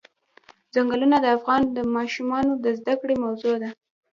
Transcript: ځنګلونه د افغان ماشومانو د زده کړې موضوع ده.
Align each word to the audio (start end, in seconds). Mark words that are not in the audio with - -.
ځنګلونه 0.73 1.17
د 1.21 1.25
افغان 1.37 1.61
ماشومانو 1.97 2.53
د 2.63 2.65
زده 2.79 2.93
کړې 3.01 3.15
موضوع 3.25 3.55
ده. 3.61 3.69